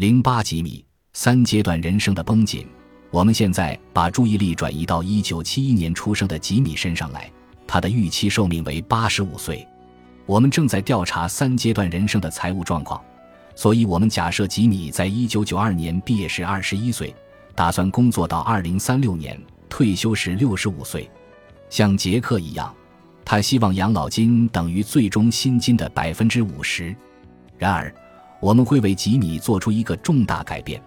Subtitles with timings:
[0.00, 2.66] 零八吉米三阶段人生的绷紧。
[3.10, 7.30] 我们现在把注意力转移到一九七一年出生的吉米身上来，
[7.66, 9.68] 他的预期寿命为八十五岁。
[10.24, 12.98] 我们正在调查三阶段人生的财务状况，
[13.54, 17.14] 所以我们假设吉米在一九九二年毕业时二十一岁，
[17.54, 19.38] 打算工作到二零三六年，
[19.68, 21.10] 退休时六十五岁。
[21.68, 22.74] 像杰克一样，
[23.22, 26.96] 他希望养老金等于最终薪金的百分之五十。
[27.58, 27.94] 然而，
[28.40, 30.82] 我们会为吉米做出一个重大改变。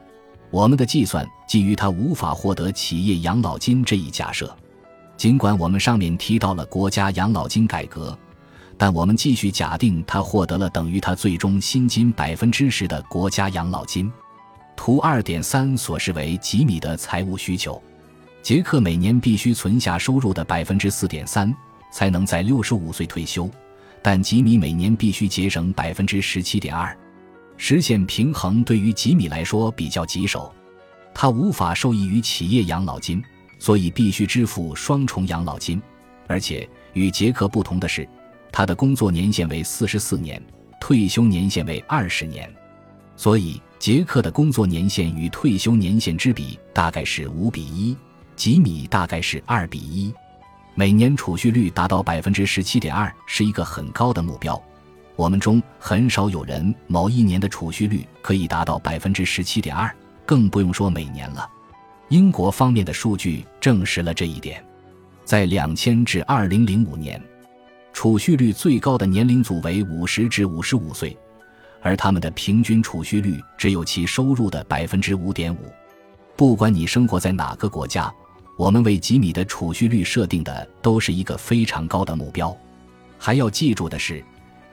[0.50, 4.56] 我们的计算基于他无法获得企业养老金这一假设。
[5.16, 8.18] 尽管我们上面提到了国家养老金改革，
[8.78, 14.12] 但我们继续假定他获得了等于他最终薪金百分之十的国家养老金。
[14.76, 17.82] 图二点三所示为吉米的财务需求。
[18.42, 21.56] 杰克每年必须存下收入的百分之四点三，
[21.92, 23.50] 才能在六十五岁退休，
[24.02, 26.96] 但吉米每年必须节省百分之十七点二。
[27.58, 30.54] 实现平衡对于吉米来说比较棘手，
[31.14, 33.24] 他无法受益于企业养老金，
[33.60, 35.82] 所以必须支付双重养老金。
[36.28, 38.08] 而且与杰克不同的是，
[38.52, 40.42] 他的工作年限为四十四年，
[40.80, 42.54] 退休年限为二十年，
[43.16, 47.96] 所以杰克的工作年限与退休年限之比大概是五比一，
[48.36, 50.14] 吉米大概是二比一。
[50.76, 54.60] 每年储蓄率达到百分之十七点二是一个很高的目标。
[55.16, 59.94] 我们中很少有人某一年的储蓄率可以达到百分之十七点二，
[60.26, 61.48] 更不用说每年了。
[62.10, 64.64] 英国方面的数据证实了这一点。
[65.24, 67.22] 在两千至二零零五年，
[67.94, 71.16] 储蓄率最高的年龄组为五十至五十五岁，
[71.82, 75.72] 而他们的平均储蓄率只有其收入的百分之五点五。
[76.36, 78.12] 不管你生活在哪个国家，
[78.58, 82.56] 我们为吉米的储蓄率设定的都是一个非常高的目标。
[83.20, 84.24] 还要记住的是。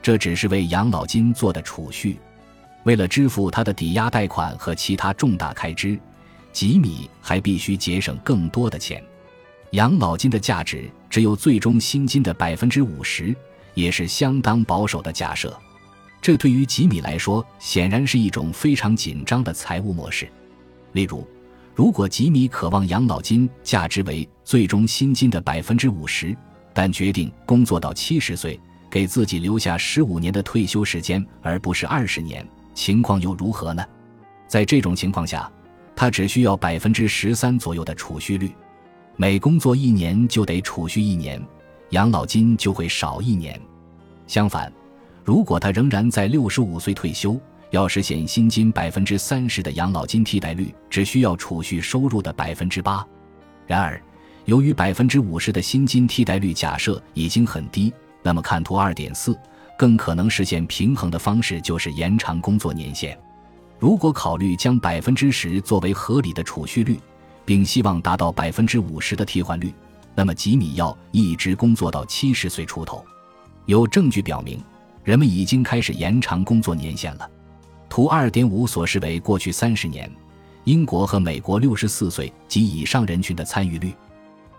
[0.01, 2.17] 这只是为养老金做的储蓄，
[2.83, 5.99] 为了支付他的抵押贷款和其他重大开支，
[6.51, 9.03] 吉米还必须节省更多的钱。
[9.71, 13.35] 养老金的价值只有最终薪金的百分之五十，
[13.73, 15.57] 也是相当保守的假设。
[16.21, 20.27] 这对于吉米来说显然是一种非常紧张的财务模式。
[20.91, 21.25] 例如，
[21.73, 26.35] 如果吉米渴望养老金价值为最终薪金的百分之五十，
[26.73, 28.59] 但决定工作到七十岁。
[28.91, 33.83] 给自己留下十五年的退休时间，而不是二十年，情况又如何呢？
[34.47, 35.49] 在这种情况下，
[35.95, 38.51] 他只需要百分之十三左右的储蓄率，
[39.15, 41.41] 每工作一年就得储蓄一年，
[41.91, 43.57] 养老金就会少一年。
[44.27, 44.71] 相反，
[45.23, 53.07] 如果他仍然在六十五岁退休，要实现薪金百分之三十的养老金替代率，只需要储蓄收入的百分之八。
[53.65, 54.01] 然而，
[54.43, 57.93] 由于百分之五十的薪金替代率假设已经很低。
[58.23, 59.37] 那么看图二点四，
[59.77, 63.17] 更可能实现平衡的方式就是延长工作年限。
[63.79, 66.99] 如果考虑将百分之十作为合理的储蓄率，
[67.43, 69.73] 并希望达到百分之五十的替换率，
[70.13, 73.03] 那么吉米要一直工作到七十岁出头。
[73.65, 74.63] 有证据表明，
[75.03, 77.27] 人们已经开始延长工作年限了。
[77.89, 80.09] 图二点五所示为过去三十年
[80.63, 83.91] 英国和美国六十四岁及以上人群的参与率。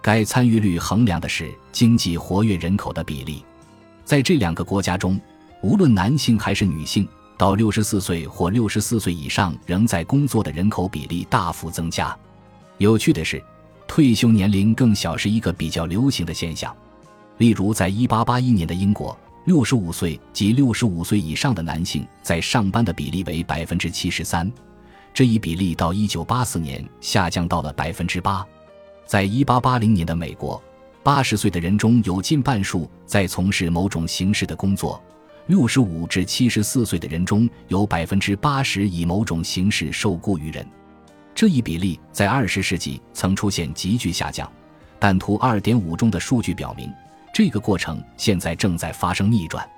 [0.03, 3.45] 该参与率衡量的是经济活跃人口的比例。
[4.05, 5.21] 在这两个国家中，
[5.63, 7.09] 无论男性还是女性，
[7.39, 12.17] 到六十四岁或六十四岁以上仍在工作的人口比例大幅增加。
[12.79, 13.43] 有趣的是，
[13.87, 16.75] 退休年龄更小是一个比较流行的现象。
[17.39, 24.51] 例如，在一八八一年的英国，六十五岁及六十五岁以上的男性在上班的比例为百分之七十三，
[25.15, 28.45] 这一比例到一九八四年下降到了百分之八。
[29.07, 30.63] 在一八八零年的美国。
[31.03, 35.03] 八十岁的人中有近半数在从事某种形式的工作，
[35.49, 40.65] 六十五至七十四岁的人中有百分之八十以某种形式受雇于人。
[41.35, 44.51] 这一比例在二十世纪曾出现急剧下降，
[45.01, 46.89] 但图二点五中的数据表明，
[47.35, 49.69] 这个过程现在正在发生逆转。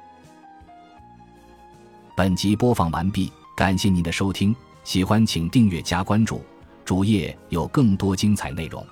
[2.14, 4.54] 本集播放完毕，感谢您的收听，
[4.84, 6.42] 喜欢请订阅加关注，
[6.84, 8.84] 主页有更多精彩内容。